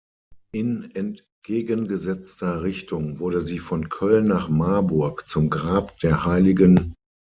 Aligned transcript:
In 0.51 0.89
entgegengesetzter 0.95 2.63
Richtung 2.63 3.19
wurde 3.19 3.43
sie 3.43 3.59
von 3.59 3.87
Köln 3.89 4.25
nach 4.25 4.49
Marburg 4.49 5.29
zum 5.29 5.51
Grab 5.51 5.95
der 5.99 6.25
hl. 6.25 6.95